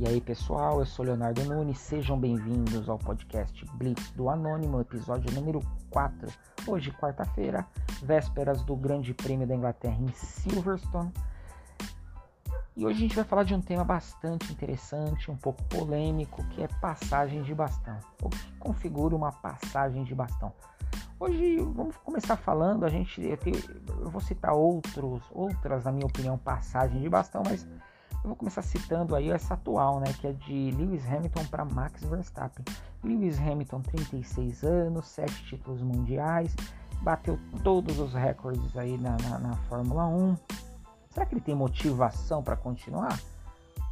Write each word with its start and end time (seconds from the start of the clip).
E 0.00 0.06
aí, 0.06 0.20
pessoal, 0.20 0.78
eu 0.78 0.86
sou 0.86 1.04
Leonardo 1.04 1.44
Nunes, 1.44 1.76
sejam 1.76 2.16
bem-vindos 2.16 2.88
ao 2.88 2.96
podcast 2.96 3.64
Blitz 3.74 4.12
do 4.12 4.30
Anônimo, 4.30 4.80
episódio 4.80 5.28
número 5.34 5.60
4. 5.90 6.32
Hoje, 6.68 6.92
quarta-feira, 6.92 7.66
vésperas 8.00 8.62
do 8.62 8.76
Grande 8.76 9.12
Prêmio 9.12 9.44
da 9.44 9.56
Inglaterra 9.56 9.98
em 10.00 10.12
Silverstone. 10.12 11.12
E 12.76 12.86
hoje 12.86 12.96
a 12.96 13.00
gente 13.00 13.16
vai 13.16 13.24
falar 13.24 13.42
de 13.42 13.56
um 13.56 13.60
tema 13.60 13.82
bastante 13.82 14.52
interessante, 14.52 15.32
um 15.32 15.36
pouco 15.36 15.64
polêmico, 15.64 16.44
que 16.50 16.62
é 16.62 16.68
passagem 16.80 17.42
de 17.42 17.52
bastão. 17.52 17.98
O 18.22 18.28
que 18.30 18.52
configura 18.60 19.16
uma 19.16 19.32
passagem 19.32 20.04
de 20.04 20.14
bastão? 20.14 20.52
Hoje 21.18 21.58
vamos 21.74 21.96
começar 21.96 22.36
falando, 22.36 22.84
a 22.84 22.88
gente 22.88 23.20
eu, 23.20 23.36
tenho, 23.36 23.58
eu 23.88 24.08
vou 24.08 24.20
citar 24.20 24.54
outros, 24.54 25.24
outras, 25.32 25.82
na 25.82 25.90
minha 25.90 26.06
opinião, 26.06 26.38
passagens 26.38 27.02
de 27.02 27.08
bastão, 27.08 27.42
mas 27.44 27.66
eu 28.22 28.28
vou 28.28 28.36
começar 28.36 28.62
citando 28.62 29.14
aí 29.14 29.30
essa 29.30 29.54
atual, 29.54 30.00
né, 30.00 30.12
que 30.20 30.26
é 30.26 30.32
de 30.32 30.70
Lewis 30.72 31.06
Hamilton 31.06 31.44
para 31.46 31.64
Max 31.64 32.02
Verstappen. 32.04 32.64
Lewis 33.02 33.38
Hamilton, 33.38 33.80
36 33.80 34.64
anos, 34.64 35.06
7 35.06 35.32
títulos 35.46 35.80
mundiais, 35.82 36.54
bateu 37.00 37.38
todos 37.62 37.98
os 37.98 38.12
recordes 38.12 38.76
aí 38.76 38.98
na, 38.98 39.16
na, 39.18 39.38
na 39.38 39.56
Fórmula 39.68 40.06
1. 40.06 40.36
Será 41.10 41.26
que 41.26 41.34
ele 41.34 41.40
tem 41.40 41.54
motivação 41.54 42.42
para 42.42 42.56
continuar? 42.56 43.18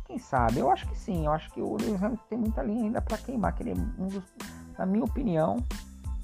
Quem 0.07 0.19
sabe? 0.19 0.59
Eu 0.59 0.71
acho 0.71 0.87
que 0.89 0.97
sim. 0.97 1.27
Eu 1.27 1.33
acho 1.33 1.51
que 1.53 1.61
o 1.61 1.77
Lewis 1.77 2.03
Hamilton 2.03 2.25
tem 2.29 2.39
muita 2.39 2.63
linha 2.63 2.85
ainda 2.85 3.01
para 3.01 3.19
queimar. 3.19 3.55
Que 3.55 3.63
ele 3.63 3.71
é 3.71 3.75
um 3.75 4.09
dos, 4.09 4.25
na 4.77 4.85
minha 4.85 5.05
opinião, 5.05 5.63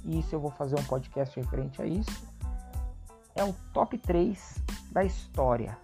e 0.05 0.19
isso 0.19 0.35
eu 0.35 0.41
vou 0.41 0.51
fazer 0.51 0.79
um 0.79 0.85
podcast 0.85 1.39
referente 1.39 1.81
a 1.81 1.87
isso, 1.87 2.27
é 3.35 3.45
o 3.45 3.53
top 3.73 3.97
3 3.97 4.63
da 4.91 5.05
história 5.05 5.77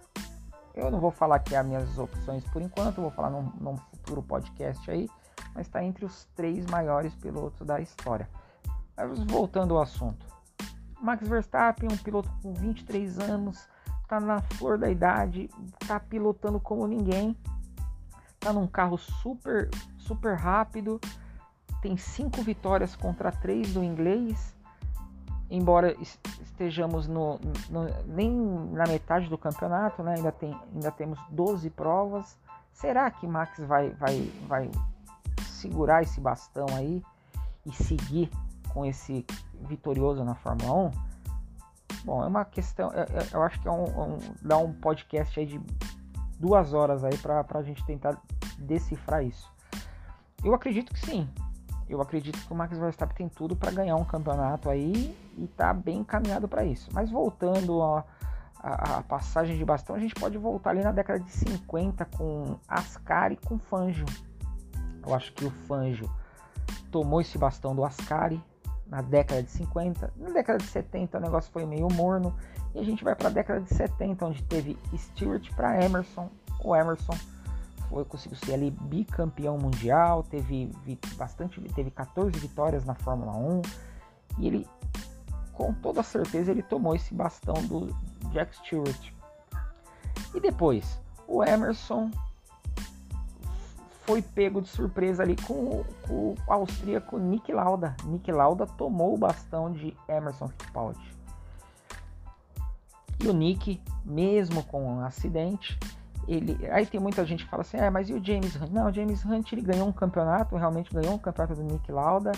eu 0.79 0.91
não 0.91 0.99
vou 0.99 1.11
falar 1.11 1.35
aqui 1.35 1.55
as 1.55 1.65
minhas 1.65 1.97
opções 1.97 2.43
por 2.45 2.61
enquanto, 2.61 3.01
vou 3.01 3.11
falar 3.11 3.29
num, 3.29 3.51
num 3.59 3.77
futuro 3.77 4.21
podcast 4.23 4.89
aí, 4.89 5.09
mas 5.53 5.67
está 5.67 5.83
entre 5.83 6.05
os 6.05 6.25
três 6.35 6.65
maiores 6.65 7.13
pilotos 7.15 7.65
da 7.65 7.79
história. 7.79 8.29
Mas 8.95 9.23
voltando 9.23 9.75
ao 9.75 9.83
assunto. 9.83 10.25
Max 11.01 11.27
Verstappen, 11.27 11.89
um 11.91 11.97
piloto 11.97 12.29
com 12.41 12.53
23 12.53 13.19
anos, 13.19 13.67
está 14.01 14.19
na 14.19 14.41
flor 14.41 14.77
da 14.77 14.89
idade, 14.89 15.49
está 15.81 15.99
pilotando 15.99 16.59
como 16.59 16.85
ninguém, 16.87 17.37
está 18.33 18.51
num 18.51 18.67
carro 18.67 18.97
super, 18.97 19.69
super 19.97 20.35
rápido, 20.35 20.99
tem 21.81 21.95
cinco 21.95 22.41
vitórias 22.41 22.95
contra 22.95 23.31
três 23.31 23.73
do 23.73 23.83
inglês, 23.83 24.53
embora 25.49 25.95
estejamos 26.41 27.07
no, 27.07 27.39
no, 27.69 27.85
nem 28.05 28.31
na 28.71 28.85
metade 28.85 29.27
do 29.27 29.37
campeonato, 29.37 30.03
né? 30.03 30.15
ainda, 30.15 30.31
tem, 30.31 30.55
ainda 30.73 30.91
temos 30.91 31.19
12 31.29 31.69
provas. 31.71 32.37
Será 32.71 33.09
que 33.09 33.27
Max 33.27 33.59
vai, 33.59 33.89
vai, 33.91 34.31
vai 34.47 34.71
segurar 35.43 36.03
esse 36.03 36.21
bastão 36.21 36.67
aí 36.75 37.03
e 37.65 37.73
seguir 37.73 38.29
com 38.73 38.85
esse 38.85 39.25
vitorioso 39.61 40.23
na 40.23 40.35
Fórmula 40.35 40.73
1? 40.73 40.91
Bom, 42.05 42.23
é 42.23 42.27
uma 42.27 42.45
questão. 42.45 42.91
Eu, 42.91 43.05
eu 43.33 43.43
acho 43.43 43.59
que 43.59 43.67
é 43.67 43.71
um, 43.71 43.83
um, 43.83 44.17
dá 44.41 44.57
um 44.57 44.73
podcast 44.73 45.39
aí 45.39 45.45
de 45.45 45.59
duas 46.39 46.73
horas 46.73 47.03
aí 47.03 47.17
para 47.17 47.45
a 47.53 47.63
gente 47.63 47.83
tentar 47.85 48.17
decifrar 48.57 49.23
isso. 49.23 49.51
Eu 50.43 50.53
acredito 50.53 50.93
que 50.93 50.99
sim. 50.99 51.27
Eu 51.89 52.01
acredito 52.01 52.39
que 52.39 52.53
o 52.53 52.55
Max 52.55 52.77
Verstappen 52.77 53.17
tem 53.17 53.27
tudo 53.27 53.55
para 53.55 53.71
ganhar 53.71 53.95
um 53.95 54.05
campeonato 54.05 54.69
aí 54.69 55.17
e 55.35 55.47
tá 55.47 55.73
bem 55.73 55.99
encaminhado 55.99 56.47
para 56.47 56.63
isso. 56.63 56.87
Mas 56.93 57.09
voltando 57.09 57.81
a, 57.81 58.05
a, 58.59 58.97
a, 58.97 59.01
passagem 59.01 59.57
de 59.57 59.65
bastão, 59.65 59.95
a 59.95 59.99
gente 59.99 60.13
pode 60.13 60.37
voltar 60.37 60.69
ali 60.69 60.83
na 60.83 60.91
década 60.91 61.19
de 61.19 61.31
50 61.31 62.05
com 62.05 62.59
Ascari 62.67 63.33
e 63.33 63.47
com 63.47 63.57
Fangio. 63.57 64.05
Eu 65.05 65.15
acho 65.15 65.33
que 65.33 65.43
o 65.43 65.49
Fangio 65.49 66.07
tomou 66.91 67.21
esse 67.21 67.39
bastão 67.39 67.75
do 67.75 67.83
Ascari 67.83 68.39
na 68.85 69.01
década 69.01 69.41
de 69.41 69.49
50. 69.49 70.13
Na 70.15 70.29
década 70.29 70.59
de 70.59 70.65
70 70.65 71.17
o 71.17 71.21
negócio 71.21 71.51
foi 71.51 71.65
meio 71.65 71.87
morno 71.91 72.35
e 72.75 72.79
a 72.79 72.83
gente 72.83 73.03
vai 73.03 73.15
para 73.15 73.29
a 73.29 73.31
década 73.31 73.61
de 73.61 73.73
70 73.73 74.25
onde 74.27 74.43
teve 74.43 74.77
Stewart 74.95 75.51
para 75.55 75.83
Emerson. 75.83 76.29
O 76.63 76.75
Emerson 76.75 77.17
foi 77.89 78.05
conseguiu 78.05 78.37
ser 78.37 78.53
ali 78.53 78.69
bicampeão 78.69 79.57
mundial, 79.57 80.23
teve 80.23 80.71
bastante, 81.15 81.59
teve 81.73 81.89
14 81.89 82.31
vitórias 82.39 82.85
na 82.85 82.93
Fórmula 82.93 83.35
1 83.35 83.61
e 84.37 84.47
ele 84.47 84.67
com 85.53 85.73
toda 85.73 86.01
certeza 86.03 86.51
ele 86.51 86.63
tomou 86.63 86.95
esse 86.95 87.13
bastão 87.13 87.55
do 87.65 87.87
Jack 88.31 88.55
Stewart. 88.55 89.11
E 90.33 90.39
depois, 90.39 91.01
o 91.27 91.43
Emerson 91.43 92.11
foi 94.03 94.21
pego 94.21 94.61
de 94.61 94.69
surpresa 94.69 95.23
ali 95.23 95.35
com, 95.35 95.83
com 96.07 96.13
o 96.13 96.35
austríaco 96.47 97.17
Nick 97.17 97.51
Lauda. 97.51 97.95
Nick 98.05 98.31
Lauda 98.31 98.65
tomou 98.65 99.13
o 99.13 99.17
bastão 99.17 99.71
de 99.71 99.95
Emerson 100.07 100.47
Fittipaldi. 100.47 101.19
E 103.19 103.27
o 103.27 103.33
Nick, 103.33 103.81
mesmo 104.05 104.63
com 104.63 104.83
um 104.85 105.01
acidente, 105.01 105.77
ele, 106.35 106.69
aí 106.69 106.85
tem 106.85 106.99
muita 106.99 107.25
gente 107.25 107.43
que 107.43 107.49
fala 107.49 107.61
assim, 107.61 107.77
é, 107.77 107.89
mas 107.89 108.09
e 108.09 108.13
o 108.13 108.23
James 108.23 108.55
Hunt? 108.55 108.69
Não, 108.69 108.87
o 108.87 108.93
James 108.93 109.25
Hunt 109.25 109.51
ele 109.51 109.61
ganhou 109.61 109.87
um 109.87 109.91
campeonato, 109.91 110.55
realmente 110.55 110.93
ganhou 110.93 111.15
um 111.15 111.17
campeonato 111.17 111.55
do 111.55 111.63
Nick 111.63 111.91
Lauda, 111.91 112.31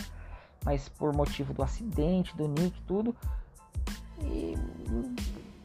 mas 0.63 0.87
por 0.87 1.13
motivo 1.13 1.53
do 1.53 1.61
acidente, 1.61 2.35
do 2.35 2.47
Nick, 2.47 2.81
tudo. 2.83 3.15
E 4.23 4.55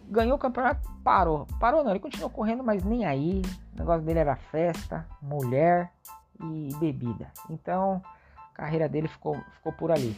ganhou 0.09 0.37
o 0.37 0.39
campeonato, 0.39 0.91
parou. 1.05 1.47
Parou 1.61 1.85
não, 1.85 1.91
ele 1.91 2.01
continuou 2.01 2.31
correndo, 2.31 2.65
mas 2.65 2.83
nem 2.83 3.05
aí. 3.05 3.43
O 3.75 3.79
negócio 3.79 4.03
dele 4.03 4.19
era 4.19 4.35
festa, 4.35 5.07
mulher 5.23 5.93
e 6.41 6.71
bebida. 6.81 7.31
Então, 7.49 8.03
a 8.37 8.57
carreira 8.57 8.89
dele 8.89 9.09
ficou, 9.09 9.37
ficou 9.53 9.73
por 9.73 9.91
ali. 9.91 10.17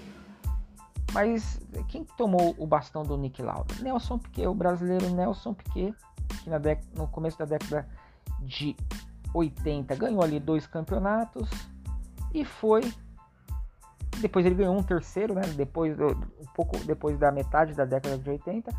Mas 1.12 1.60
quem 1.88 2.04
tomou 2.04 2.54
o 2.58 2.66
bastão 2.66 3.02
do 3.02 3.16
Nick 3.16 3.42
Lauda? 3.42 3.75
Nelson 3.82 4.19
Piquet, 4.19 4.46
o 4.46 4.54
brasileiro 4.54 5.10
Nelson 5.10 5.54
Piquet, 5.54 5.94
que 6.42 6.50
na 6.50 6.58
no 6.94 7.08
começo 7.08 7.38
da 7.38 7.44
década 7.44 7.88
de 8.41 8.76
80 9.34 9.94
ganhou 9.94 10.22
ali 10.22 10.41
dois 10.41 10.66
campeonatos 10.66 11.49
e 12.32 12.44
foi 12.44 12.82
depois 14.21 14.44
ele 14.44 14.54
ganhou 14.54 14.76
um 14.76 14.82
terceiro, 14.82 15.34
né? 15.34 15.43
Depois 15.56 15.97
um 15.99 16.47
pouco 16.54 16.76
depois 16.78 17.19
da 17.19 17.31
metade 17.31 17.75
da 17.75 17.84
década 17.84 18.19
de 18.19 18.28
80. 18.28 18.72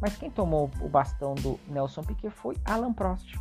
Mas 0.00 0.16
quem 0.16 0.30
tomou 0.30 0.70
o 0.80 0.88
bastão 0.88 1.34
do 1.34 1.60
Nelson 1.68 2.02
Piquet 2.02 2.30
foi 2.30 2.56
Alan 2.64 2.92
Prost. 2.92 3.36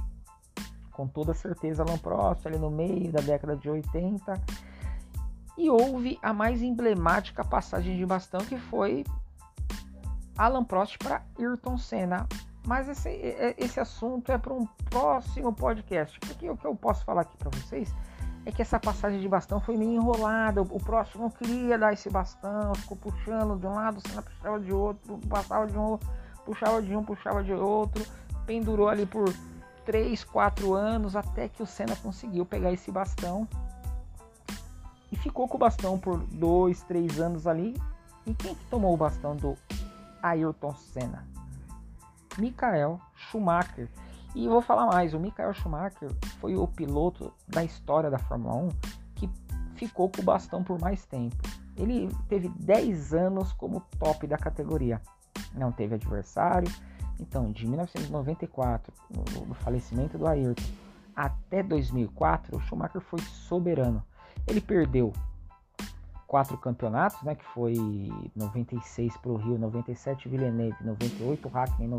Com 0.91 1.07
toda 1.07 1.34
certeza, 1.34 1.84
Alan 1.84 1.97
Prost 1.97 2.46
ali 2.46 2.57
no 2.57 2.69
meio 2.69 3.12
da 3.12 3.22
década 3.22 3.56
de 3.56 3.69
80. 3.69 4.34
E 5.57 5.69
houve 5.69 6.19
a 6.22 6.34
mais 6.34 6.62
emblemática 6.62 7.44
passagem 7.44 7.97
de 7.97 8.06
bastão 8.06 8.41
que 8.41 8.57
foi 8.57 9.06
Alan 10.38 10.63
Prost 10.63 10.97
para 10.97 11.24
Ayrton 11.38 11.78
Senna. 11.78 12.28
Mas 12.66 12.88
esse, 12.88 13.09
esse 13.58 13.80
assunto 13.80 14.31
é 14.31 14.38
para 14.38 14.53
um 14.53 14.66
próximo 14.90 15.53
podcast. 15.53 16.20
Porque 16.20 16.50
o 16.50 16.58
que 16.58 16.66
eu 16.66 16.75
posso 16.75 17.03
falar 17.03 17.22
aqui 17.22 17.38
para 17.38 17.50
vocês 17.50 17.94
é 18.46 18.52
que 18.52 18.62
essa 18.62 18.80
passagem 18.80 19.20
de 19.20 19.28
bastão 19.28 19.59
foi 19.59 19.78
meio 19.78 19.94
enrolada. 19.94 20.62
O 20.62 20.80
próximo 20.80 21.24
não 21.24 21.30
queria 21.30 21.78
dar 21.78 21.94
esse 21.94 22.09
bastão, 22.09 22.74
ficou 22.75 22.98
puxando 22.98 23.59
de 23.59 23.68
um 23.68 23.74
lado, 23.74 24.00
o 24.00 24.22
puxava 24.22 24.59
de 24.59 24.74
outro, 24.74 25.19
passava 25.30 25.68
de 25.68 25.78
um, 25.78 26.00
puxava 26.46 26.81
de 26.81 26.96
um, 26.96 27.03
puxava 27.03 27.44
de 27.44 27.53
outro, 27.53 28.06
pendurou 28.46 28.88
ali 28.88 29.06
por 29.06 29.34
3, 29.86 30.24
4 30.24 30.74
anos 30.74 31.16
até 31.16 31.48
que 31.48 31.64
o 31.64 31.66
Senna 31.66 31.96
conseguiu 31.96 32.46
pegar 32.46 32.72
esse 32.72 32.92
bastão 32.92 33.48
e 35.12 35.16
ficou 35.16 35.48
com 35.48 35.58
o 35.58 35.59
bastão 35.59 35.98
por 35.98 36.19
2, 36.19 36.84
3 36.84 37.19
anos 37.19 37.48
ali. 37.48 37.75
E 38.25 38.34
quem 38.34 38.53
que 38.53 38.66
tomou 38.66 38.94
o 38.94 38.98
bastão 38.98 39.36
do 39.36 39.56
Ayrton 40.22 40.75
Senna? 40.75 41.38
Michael 42.39 43.00
Schumacher. 43.15 43.89
E 44.36 44.47
vou 44.47 44.62
falar 44.62 44.86
mais, 44.86 45.13
o 45.13 45.19
Michael 45.19 45.53
Schumacher 45.53 46.09
foi 46.39 46.56
o 46.56 46.68
piloto 46.68 47.33
da 47.47 47.63
história 47.63 48.09
da 48.09 48.19
Fórmula 48.19 48.56
1 48.56 48.69
que 49.15 49.30
ficou 49.75 50.09
com 50.09 50.21
o 50.21 50.25
bastão 50.25 50.63
por 50.63 50.80
mais 50.80 51.06
tempo. 51.06 51.36
Ele 51.75 52.09
teve 52.27 52.50
10 52.50 53.13
anos 53.13 53.53
como 53.53 53.81
top 53.97 54.27
da 54.27 54.38
categoria. 54.38 55.01
Não 55.53 55.71
teve 55.71 55.95
adversário. 55.95 56.71
Então, 57.19 57.51
de 57.51 57.68
1994, 57.68 58.94
no, 59.09 59.53
falecimento 59.56 60.18
do 60.18 60.27
Ayrton, 60.27 60.63
até 61.15 61.62
2004, 61.63 62.56
o 62.56 62.62
Schumacher 62.62 63.01
foi 63.01 63.19
soberano. 63.19 64.03
Ele 64.47 64.62
perdeu 64.62 65.12
quatro 66.30 66.56
campeonatos, 66.60 67.20
né, 67.24 67.34
que 67.34 67.44
foi 67.44 67.74
96 68.36 69.18
para 69.18 69.31
o 69.31 69.36
Rio, 69.36 69.58
97 69.58 70.30
Villeneuve, 70.30 70.76
98 70.86 71.50
Hackney 71.50 71.90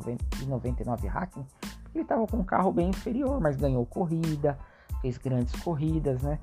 e 0.41 0.47
99 0.47 1.09
Hackney. 1.09 1.45
Ele 1.93 2.05
estava 2.05 2.25
com 2.29 2.37
um 2.37 2.45
carro 2.45 2.71
bem 2.71 2.91
inferior, 2.91 3.41
mas 3.41 3.57
ganhou 3.57 3.85
corrida, 3.85 4.57
fez 5.03 5.19
grandes 5.19 5.61
corridas, 5.61 6.23
né? 6.23 6.39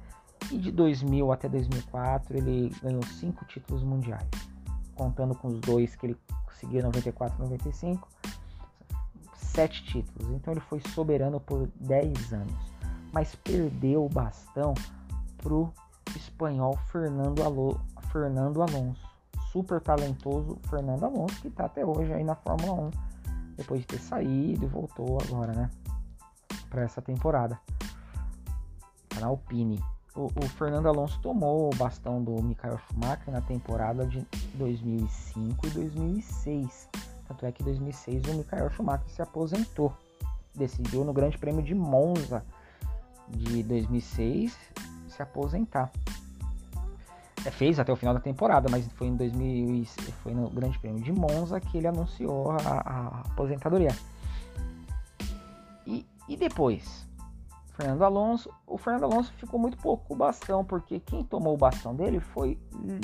E 0.51 0.57
de 0.57 0.69
2000 0.69 1.31
até 1.31 1.47
2004 1.47 2.37
ele 2.37 2.75
ganhou 2.83 3.01
cinco 3.03 3.45
títulos 3.45 3.81
mundiais, 3.83 4.27
contando 4.93 5.33
com 5.33 5.47
os 5.47 5.61
dois 5.61 5.95
que 5.95 6.07
ele 6.07 6.17
conseguiu 6.45 6.83
94 6.83 7.37
e 7.37 7.41
95, 7.41 8.05
sete 9.33 9.85
títulos. 9.85 10.29
Então 10.33 10.53
ele 10.53 10.59
foi 10.59 10.81
soberano 10.93 11.39
por 11.39 11.69
10 11.79 12.33
anos. 12.33 12.53
mas 13.13 13.33
perdeu 13.35 14.03
o 14.03 14.09
bastão 14.09 14.73
pro 15.37 15.71
espanhol 16.37 16.77
Fernando, 16.91 17.43
Alo, 17.43 17.81
Fernando 18.11 18.61
Alonso. 18.61 19.07
Super 19.51 19.81
talentoso 19.81 20.59
Fernando 20.69 21.03
Alonso, 21.03 21.41
que 21.41 21.47
está 21.47 21.65
até 21.65 21.83
hoje 21.83 22.13
aí 22.13 22.23
na 22.23 22.35
Fórmula 22.35 22.73
1, 22.73 22.91
depois 23.55 23.81
de 23.81 23.87
ter 23.87 23.99
saído 23.99 24.65
e 24.65 24.67
voltou 24.67 25.17
agora, 25.23 25.51
né? 25.53 25.71
Para 26.69 26.83
essa 26.83 27.01
temporada. 27.01 27.59
Tá 29.09 29.19
na 29.19 29.27
Alpine. 29.27 29.83
O, 30.15 30.25
o, 30.25 30.47
Fernando 30.49 30.87
Alonso 30.87 31.19
tomou 31.21 31.71
o 31.71 31.75
bastão 31.75 32.23
do 32.23 32.41
Michael 32.43 32.77
Schumacher 32.79 33.33
na 33.33 33.41
temporada 33.41 34.05
de 34.05 34.25
2005 34.55 35.65
e 35.65 35.69
2006. 35.71 36.89
Tanto 37.27 37.45
é 37.45 37.51
que 37.51 37.63
em 37.63 37.65
2006 37.65 38.23
o 38.25 38.33
Michael 38.35 38.69
Schumacher 38.71 39.09
se 39.09 39.21
aposentou. 39.21 39.91
Decidiu 40.53 41.03
no 41.03 41.13
Grande 41.13 41.37
Prêmio 41.37 41.63
de 41.63 41.73
Monza 41.73 42.43
de 43.29 43.63
2006 43.63 44.55
se 45.07 45.21
aposentar. 45.21 45.91
É, 47.47 47.51
fez 47.51 47.79
até 47.79 47.93
o 47.93 47.95
final 47.95 48.13
da 48.13 48.19
temporada, 48.19 48.67
mas 48.69 48.85
foi 48.93 49.07
em 49.07 49.15
2000 49.15 49.85
foi 50.21 50.33
no 50.33 50.49
Grande 50.49 50.77
Prêmio 50.79 51.01
de 51.01 51.13
Monza 51.13 51.61
que 51.61 51.77
ele 51.77 51.87
anunciou 51.87 52.51
a, 52.51 52.57
a 52.57 53.07
aposentadoria. 53.21 53.95
E, 55.85 56.05
e 56.27 56.35
depois, 56.35 57.07
Fernando 57.71 58.03
Alonso, 58.03 58.53
o 58.65 58.77
Fernando 58.77 59.05
Alonso 59.05 59.31
ficou 59.37 59.57
muito 59.57 59.77
pouco 59.77 60.05
com 60.07 60.13
o 60.13 60.17
bastão, 60.17 60.65
porque 60.65 60.99
quem 60.99 61.23
tomou 61.23 61.53
o 61.53 61.57
bastão 61.57 61.95
dele 61.95 62.19
foi 62.19 62.59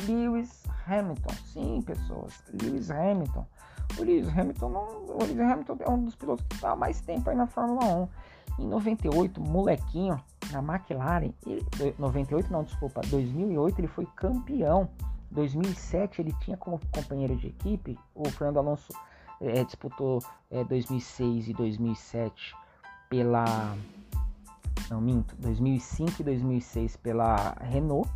Lewis 0.06 0.64
Hamilton. 0.86 1.34
Sim, 1.46 1.82
pessoas, 1.82 2.44
Lewis 2.62 2.92
Hamilton. 2.92 3.46
O 3.98 4.04
Lewis 4.04 4.28
Hamilton, 4.28 4.70
não, 4.70 4.82
o 4.82 5.24
Lewis 5.24 5.40
Hamilton 5.40 5.78
é 5.80 5.90
um 5.90 6.04
dos 6.04 6.16
pilotos 6.16 6.46
que 6.50 6.56
está 6.56 6.76
mais 6.76 7.00
tempo 7.00 7.30
aí 7.30 7.36
na 7.36 7.48
Fórmula 7.48 7.86
1. 8.60 8.64
Em 8.64 8.68
98, 8.68 9.40
molequinho, 9.40 10.22
na 10.54 10.60
McLaren, 10.60 11.34
ele, 11.46 11.66
98 11.98 12.52
não, 12.52 12.64
desculpa, 12.64 13.02
2008 13.08 13.80
ele 13.80 13.88
foi 13.88 14.06
campeão. 14.16 14.90
2007 15.32 16.22
ele 16.22 16.34
tinha 16.42 16.56
como 16.56 16.80
companheiro 16.92 17.36
de 17.36 17.48
equipe, 17.48 17.98
o 18.14 18.30
Fernando 18.30 18.58
Alonso 18.58 18.94
é, 19.42 19.64
disputou 19.64 20.22
é, 20.52 20.64
2006 20.64 21.50
e 21.50 21.54
2007 21.54 22.56
pela 23.10 23.76
não 24.90 25.02
minto, 25.02 25.36
2005 25.38 26.22
e 26.22 26.24
2006 26.24 26.98
pela 26.98 27.56
Renault 27.60 28.10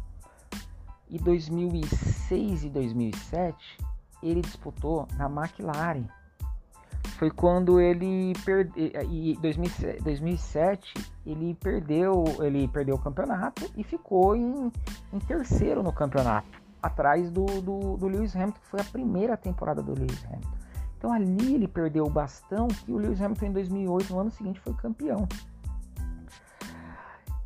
e 1.09 1.17
2006 1.17 2.65
e 2.65 2.69
2007 2.69 3.77
ele 4.21 4.41
disputou 4.41 5.07
na 5.17 5.25
McLaren 5.25 6.03
foi 7.17 7.31
quando 7.31 7.79
ele 7.81 8.33
perdeu 8.45 8.91
e 9.09 9.35
2007 9.41 10.93
ele 11.25 11.55
perdeu 11.55 12.23
ele 12.41 12.67
perdeu 12.67 12.95
o 12.95 12.99
campeonato 12.99 13.69
e 13.75 13.83
ficou 13.83 14.35
em, 14.35 14.71
em 15.11 15.19
terceiro 15.19 15.81
no 15.81 15.91
campeonato 15.91 16.61
atrás 16.81 17.31
do, 17.31 17.45
do, 17.61 17.97
do, 17.97 18.07
Lewis 18.07 18.35
Hamilton 18.35 18.59
que 18.59 18.67
foi 18.67 18.79
a 18.81 18.83
primeira 18.83 19.35
temporada 19.35 19.81
do 19.81 19.93
Lewis 19.93 20.23
Hamilton. 20.25 20.57
Então 20.97 21.11
ali 21.11 21.55
ele 21.55 21.67
perdeu 21.67 22.05
o 22.05 22.09
bastão 22.09 22.67
que 22.67 22.91
o 22.91 22.97
Lewis 22.97 23.19
Hamilton 23.19 23.45
em 23.47 23.51
2008 23.51 24.13
no 24.13 24.19
ano 24.19 24.31
seguinte 24.31 24.59
foi 24.59 24.73
campeão. 24.75 25.27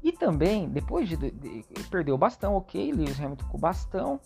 E 0.04 0.12
também 0.12 0.68
depois 0.68 1.08
de, 1.08 1.16
de, 1.16 1.32
de 1.32 1.64
perdeu 1.90 2.16
o 2.16 2.18
bastão 2.18 2.56
ok 2.56 2.92
Lewis 2.92 3.20
Hamilton 3.20 3.46
com 3.46 3.58
o 3.58 3.60
bastão 3.60 4.20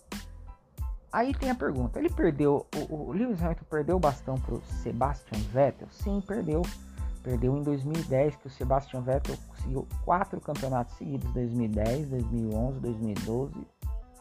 Aí 1.16 1.32
tem 1.32 1.48
a 1.48 1.54
pergunta: 1.54 1.98
ele 1.98 2.10
perdeu, 2.10 2.66
o, 2.90 2.94
o 2.94 3.12
Lewis 3.12 3.42
Hamilton 3.42 3.64
perdeu 3.70 3.96
o 3.96 3.98
bastão 3.98 4.34
para 4.34 4.54
o 4.54 4.60
Sebastian 4.82 5.38
Vettel? 5.50 5.88
Sim, 5.90 6.20
perdeu. 6.20 6.60
Perdeu 7.22 7.56
em 7.56 7.62
2010, 7.62 8.36
que 8.36 8.46
o 8.46 8.50
Sebastian 8.50 9.00
Vettel 9.00 9.34
conseguiu 9.48 9.88
quatro 10.04 10.38
campeonatos 10.42 10.94
seguidos: 10.98 11.32
2010, 11.32 12.10
2011, 12.10 12.80
2012, 12.80 13.54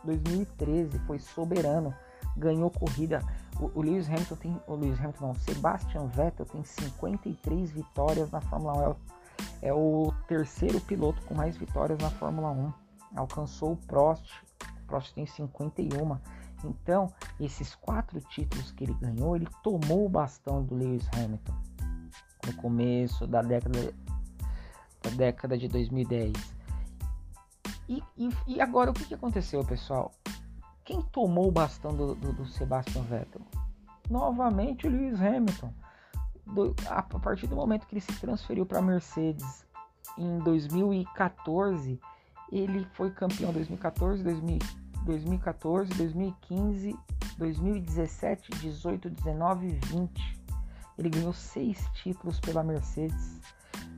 2013. 0.06 0.98
Foi 1.00 1.20
soberano, 1.20 1.94
ganhou 2.38 2.72
corrida. 2.72 3.22
O, 3.60 3.78
o, 3.78 3.82
Lewis 3.82 4.08
Hamilton 4.08 4.36
tem, 4.38 4.62
o 4.66 4.76
Lewis 4.76 4.98
Hamilton 4.98 5.28
não, 5.28 5.36
Sebastian 5.36 6.08
Vettel 6.08 6.46
tem 6.46 6.64
53 6.64 7.72
vitórias 7.72 8.32
na 8.32 8.40
Fórmula 8.40 8.92
1. 8.92 8.96
É 9.64 9.74
o 9.74 10.14
terceiro 10.30 10.80
piloto 10.80 11.22
com 11.26 11.36
mais 11.36 11.58
vitórias 11.58 12.00
na 12.00 12.10
Fórmula 12.10 12.52
1. 12.52 12.74
Alcançou 13.18 13.74
o 13.74 13.78
Prost. 13.78 14.32
O 14.84 14.88
Prost 14.88 15.14
tem 15.14 15.26
51. 15.26 16.18
Então, 16.70 17.12
esses 17.40 17.76
quatro 17.76 18.20
títulos 18.20 18.72
que 18.72 18.84
ele 18.84 18.94
ganhou, 18.96 19.36
ele 19.36 19.48
tomou 19.64 20.06
o 20.06 20.10
bastão 20.10 20.64
do 20.64 20.76
Lewis 20.76 21.08
Hamilton 21.14 21.54
no 22.46 22.54
começo 22.56 23.26
da 23.26 23.42
década, 23.42 23.94
da 25.02 25.10
década 25.12 25.58
de 25.58 25.68
2010. 25.68 26.34
E, 27.88 28.04
e, 28.18 28.30
e 28.48 28.62
agora 28.62 28.92
o 28.92 28.94
que, 28.94 29.06
que 29.06 29.14
aconteceu, 29.14 29.64
pessoal? 29.64 30.12
Quem 30.84 31.02
tomou 31.02 31.48
o 31.48 31.52
bastão 31.52 31.96
do, 31.96 32.16
do, 32.16 32.34
do 32.34 32.46
Sebastian 32.46 33.02
Vettel? 33.04 33.42
Novamente 34.10 34.88
o 34.88 34.90
Lewis 34.90 35.20
Hamilton. 35.20 35.74
Do, 36.46 36.76
a, 36.88 37.00
a, 37.00 37.20
partir 37.20 37.48
do 37.48 37.56
momento 37.56 37.88
que 37.88 37.96
ele 37.96 38.02
se 38.02 38.14
transferiu 38.20 38.66
para 38.66 38.78
a 38.78 38.82
Mercedes 38.82 39.66
em 40.18 40.38
2014, 40.40 42.00
ele 42.52 42.86
foi 42.94 43.10
campeão 43.10 43.52
2014, 43.52 44.24
2015. 44.24 44.85
2014, 45.06 45.94
2015, 45.94 46.98
2017, 47.38 48.52
18, 48.60 49.10
19 49.10 49.68
e 49.68 49.72
20. 49.72 50.40
Ele 50.98 51.10
ganhou 51.10 51.34
seis 51.34 51.88
títulos 51.94 52.40
pela 52.40 52.64
Mercedes. 52.64 53.40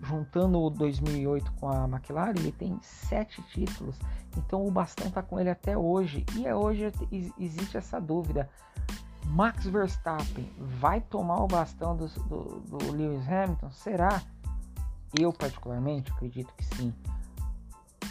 Juntando 0.04 0.59
o 0.59 0.69
2008 0.69 1.51
com 1.54 1.69
a 1.69 1.86
McLaren, 1.86 2.33
ele 2.38 2.51
tem 2.51 2.77
sete 2.81 3.42
títulos. 3.54 3.98
Então 4.36 4.65
o 4.65 4.71
bastão 4.71 5.07
está 5.07 5.24
com 5.24 5.39
ele 5.39 5.50
até 5.50 5.77
hoje. 5.77 6.25
E 6.36 6.45
é 6.45 6.56
hoje 6.56 6.92
existe 7.39 7.77
essa 7.77 8.00
dúvida. 8.00 8.50
Max 9.25 9.65
Verstappen 9.65 10.50
vai 10.59 11.01
tomar 11.01 11.44
o 11.44 11.48
bastão 11.48 11.95
do, 11.95 12.07
do, 12.07 12.59
do 12.62 12.92
Lewis 12.92 13.27
Hamilton? 13.27 13.71
Será? 13.71 14.21
Eu 15.18 15.33
particularmente 15.33 16.12
acredito 16.12 16.54
que 16.56 16.63
sim 16.63 16.94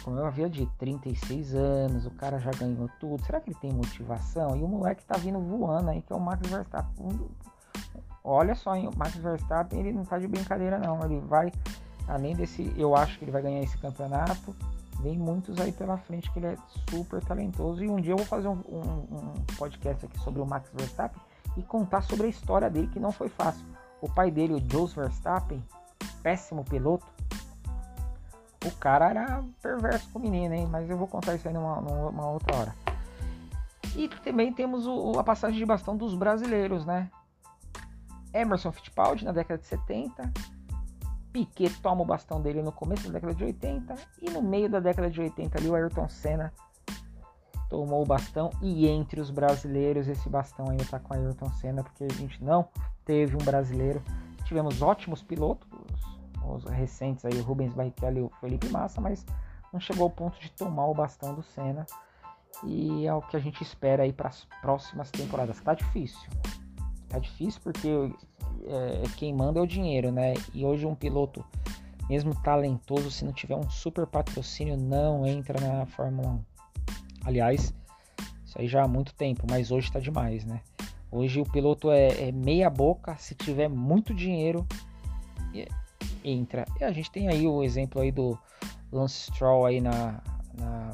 como 0.03 0.17
eu 0.17 0.25
havia 0.25 0.49
de 0.49 0.65
36 0.77 1.55
anos, 1.55 2.05
o 2.05 2.11
cara 2.11 2.39
já 2.39 2.51
ganhou 2.51 2.89
tudo. 2.99 3.23
Será 3.25 3.39
que 3.39 3.49
ele 3.49 3.59
tem 3.59 3.71
motivação? 3.71 4.55
E 4.55 4.63
o 4.63 4.67
moleque 4.67 5.05
tá 5.05 5.17
vindo 5.17 5.39
voando 5.39 5.89
aí, 5.89 6.01
que 6.01 6.11
é 6.11 6.15
o 6.15 6.19
Max 6.19 6.47
Verstappen. 6.47 7.29
Olha 8.23 8.55
só, 8.55 8.75
hein? 8.75 8.89
o 8.93 8.97
Max 8.97 9.15
Verstappen 9.15 9.79
ele 9.79 9.93
não 9.93 10.03
tá 10.03 10.17
de 10.17 10.27
brincadeira 10.27 10.77
não. 10.77 11.03
Ele 11.03 11.19
vai, 11.21 11.51
além 12.07 12.35
desse, 12.35 12.73
eu 12.77 12.95
acho 12.95 13.17
que 13.17 13.25
ele 13.25 13.31
vai 13.31 13.41
ganhar 13.41 13.61
esse 13.61 13.77
campeonato. 13.77 14.55
Vem 15.01 15.17
muitos 15.17 15.59
aí 15.59 15.71
pela 15.71 15.97
frente 15.97 16.31
que 16.31 16.39
ele 16.39 16.47
é 16.47 16.57
super 16.89 17.23
talentoso. 17.23 17.83
E 17.83 17.89
um 17.89 17.97
dia 17.97 18.13
eu 18.13 18.17
vou 18.17 18.25
fazer 18.25 18.47
um, 18.47 18.61
um, 18.67 18.79
um 18.79 19.33
podcast 19.57 20.05
aqui 20.05 20.19
sobre 20.19 20.41
o 20.41 20.45
Max 20.45 20.69
Verstappen 20.73 21.21
e 21.55 21.61
contar 21.63 22.01
sobre 22.01 22.27
a 22.27 22.29
história 22.29 22.69
dele, 22.69 22.87
que 22.87 22.99
não 22.99 23.11
foi 23.11 23.29
fácil. 23.29 23.65
O 24.01 24.09
pai 24.09 24.29
dele, 24.29 24.53
o 24.53 24.71
Jos 24.71 24.93
Verstappen, 24.93 25.63
péssimo 26.21 26.63
piloto, 26.63 27.05
o 28.67 28.71
cara 28.77 29.09
era 29.09 29.43
perverso 29.61 30.09
com 30.11 30.19
o 30.19 30.21
menino, 30.21 30.53
hein? 30.53 30.67
Mas 30.69 30.89
eu 30.89 30.97
vou 30.97 31.07
contar 31.07 31.35
isso 31.35 31.47
aí 31.47 31.53
numa, 31.53 31.81
numa 31.81 32.29
outra 32.29 32.55
hora. 32.55 32.75
E 33.95 34.07
também 34.07 34.53
temos 34.53 34.85
o, 34.85 35.13
a 35.17 35.23
passagem 35.23 35.57
de 35.57 35.65
bastão 35.65 35.95
dos 35.97 36.13
brasileiros, 36.13 36.85
né? 36.85 37.09
Emerson 38.33 38.71
Fittipaldi 38.71 39.25
na 39.25 39.31
década 39.31 39.59
de 39.59 39.65
70. 39.65 40.31
Piquet 41.33 41.69
toma 41.81 42.01
o 42.01 42.05
bastão 42.05 42.41
dele 42.41 42.61
no 42.61 42.71
começo 42.71 43.07
da 43.07 43.13
década 43.13 43.33
de 43.33 43.43
80. 43.43 43.95
E 44.21 44.29
no 44.29 44.41
meio 44.41 44.69
da 44.69 44.79
década 44.79 45.09
de 45.09 45.19
80 45.19 45.57
ali 45.57 45.67
o 45.67 45.75
Ayrton 45.75 46.07
Senna 46.07 46.53
tomou 47.69 48.03
o 48.03 48.05
bastão. 48.05 48.51
E 48.61 48.87
entre 48.87 49.19
os 49.19 49.31
brasileiros 49.31 50.07
esse 50.07 50.29
bastão 50.29 50.69
ainda 50.69 50.85
tá 50.85 50.99
com 50.99 51.13
o 51.13 51.17
Ayrton 51.17 51.49
Senna, 51.53 51.83
porque 51.83 52.03
a 52.03 52.13
gente 52.13 52.43
não 52.43 52.67
teve 53.05 53.35
um 53.35 53.43
brasileiro. 53.43 54.01
Tivemos 54.45 54.81
ótimos 54.81 55.21
pilotos, 55.23 55.67
os 56.55 56.63
recentes 56.65 57.25
aí, 57.25 57.33
o 57.39 57.43
Rubens 57.43 57.73
Barrichello 57.73 58.17
e 58.17 58.21
o 58.21 58.31
Felipe 58.41 58.67
Massa, 58.69 59.01
mas 59.01 59.25
não 59.71 59.79
chegou 59.79 60.03
ao 60.03 60.09
ponto 60.09 60.39
de 60.39 60.51
tomar 60.51 60.87
o 60.87 60.93
bastão 60.93 61.33
do 61.33 61.43
Senna. 61.43 61.85
E 62.63 63.05
é 63.05 63.13
o 63.13 63.21
que 63.21 63.37
a 63.37 63.39
gente 63.39 63.61
espera 63.61 64.03
aí 64.03 64.11
para 64.11 64.29
as 64.29 64.45
próximas 64.61 65.11
temporadas. 65.11 65.59
Tá 65.61 65.73
difícil. 65.73 66.29
Tá 67.07 67.19
difícil 67.19 67.61
porque 67.63 67.89
é, 68.65 69.03
quem 69.15 69.33
manda 69.33 69.59
é 69.59 69.61
o 69.61 69.67
dinheiro, 69.67 70.11
né? 70.11 70.33
E 70.53 70.65
hoje 70.65 70.85
um 70.85 70.95
piloto, 70.95 71.45
mesmo 72.09 72.33
talentoso, 72.41 73.11
se 73.11 73.23
não 73.23 73.31
tiver 73.31 73.55
um 73.55 73.69
super 73.69 74.07
patrocínio, 74.07 74.75
não 74.75 75.25
entra 75.25 75.59
na 75.59 75.85
Fórmula 75.85 76.29
1. 76.29 76.43
Aliás, 77.25 77.73
isso 78.45 78.59
aí 78.59 78.67
já 78.67 78.83
há 78.83 78.87
muito 78.87 79.13
tempo, 79.13 79.45
mas 79.49 79.71
hoje 79.71 79.91
tá 79.91 79.99
demais, 79.99 80.43
né? 80.45 80.61
Hoje 81.11 81.39
o 81.39 81.45
piloto 81.45 81.91
é, 81.91 82.29
é 82.29 82.31
meia 82.31 82.69
boca, 82.69 83.15
se 83.17 83.35
tiver 83.35 83.69
muito 83.69 84.13
dinheiro, 84.13 84.65
entra. 86.27 86.65
E 86.79 86.83
a 86.83 86.91
gente 86.91 87.09
tem 87.11 87.29
aí 87.29 87.47
o 87.47 87.63
exemplo 87.63 88.01
aí 88.01 88.11
do 88.11 88.37
Lance 88.91 89.31
Stroll 89.31 89.65
aí 89.65 89.81
na, 89.81 90.21
na, 90.53 90.93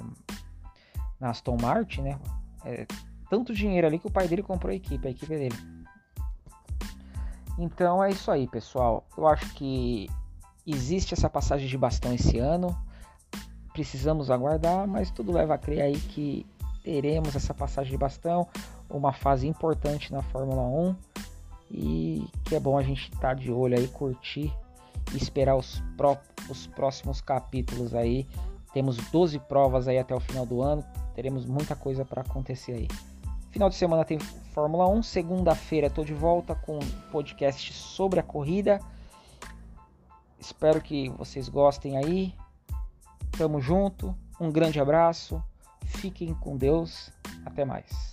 na 1.20 1.30
Aston 1.30 1.58
Martin, 1.60 2.02
né? 2.02 2.20
É, 2.66 2.86
tanto 3.30 3.54
dinheiro 3.54 3.88
ali 3.88 4.00
que 4.00 4.08
o 4.08 4.12
pai 4.12 4.28
dele 4.28 4.44
comprou 4.44 4.72
a 4.72 4.76
equipe, 4.76 5.08
a 5.08 5.12
equipe 5.12 5.36
dele. 5.36 5.56
Então 7.58 8.04
é 8.04 8.10
isso 8.10 8.32
aí, 8.32 8.48
pessoal. 8.48 9.06
Eu 9.18 9.28
acho 9.28 9.54
que 9.54 10.08
existe 10.66 11.14
essa 11.14 11.30
passagem 11.30 11.68
de 11.68 11.78
bastão 11.78 12.14
esse 12.14 12.38
ano. 12.38 12.76
precisamos 13.74 14.30
aguardar, 14.30 14.88
mas 14.88 15.10
tudo 15.10 15.32
leva 15.32 15.56
a 15.56 15.58
crer 15.58 15.82
aí 15.82 16.00
que 16.00 16.46
teremos 16.84 17.36
essa 17.36 17.54
passagem 17.54 17.92
de 17.92 17.98
bastão, 17.98 18.48
uma 18.90 19.14
fase 19.14 19.48
importante 19.48 20.12
na 20.12 20.22
Fórmula 20.22 20.62
1 20.62 20.96
e 21.72 22.28
que 22.44 22.56
é 22.56 22.60
bom 22.60 22.78
a 22.78 22.84
gente 22.84 23.04
estar 23.04 23.20
tá 23.20 23.34
de 23.34 23.52
olho 23.52 23.76
aí, 23.76 23.88
curtir 23.88 24.54
e 25.14 25.18
esperar 25.18 25.56
os, 25.56 25.82
pró 25.98 26.18
os 26.50 26.68
próximos 26.68 27.22
capítulos 27.22 27.94
aí. 27.94 28.28
Temos 28.74 28.98
12 29.12 29.40
provas 29.40 29.88
aí 29.88 29.98
até 29.98 30.16
o 30.16 30.20
final 30.20 30.46
do 30.46 30.62
ano, 30.62 30.84
teremos 31.14 31.46
muita 31.46 31.76
coisa 31.76 32.04
para 32.04 32.22
acontecer 32.22 32.74
aí. 32.74 32.88
Final 33.52 33.70
de 33.70 33.76
semana 33.76 34.04
tem 34.04 34.18
Fórmula 34.20 34.88
1, 34.88 35.04
segunda-feira 35.04 35.88
estou 35.88 36.04
de 36.04 36.14
volta 36.14 36.56
com 36.56 36.78
um 36.78 36.90
podcast 37.12 37.72
sobre 37.74 38.20
a 38.20 38.24
corrida. 38.24 38.80
Espero 40.40 40.82
que 40.82 41.10
vocês 41.10 41.48
gostem 41.48 41.98
aí. 41.98 42.36
Tamo 43.38 43.62
junto. 43.62 44.16
Um 44.40 44.52
grande 44.52 44.80
abraço. 44.80 45.42
Fiquem 45.86 46.34
com 46.34 46.58
Deus. 46.58 47.12
Até 47.46 47.64
mais. 47.64 48.13